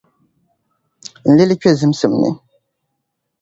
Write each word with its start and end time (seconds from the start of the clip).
n 1.27 1.31
lili 1.37 1.55
kpe 1.59 1.69
zibisim 1.79 2.13
ni. 2.21 2.31